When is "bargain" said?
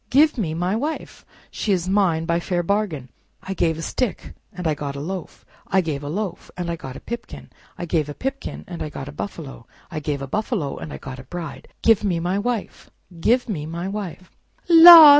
2.63-3.09